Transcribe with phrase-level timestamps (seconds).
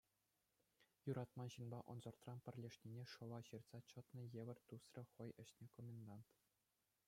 [1.09, 6.29] Юратман ҫынпа ӑнсӑртран пӗрлешнине шӑла ҫыртса чӑтнӑ евӗр тӳсрӗ хӑй ӗҫне комендант.